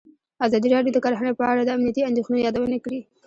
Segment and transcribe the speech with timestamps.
[0.45, 2.99] ازادي راډیو د کرهنه په اړه د امنیتي اندېښنو یادونه کړې.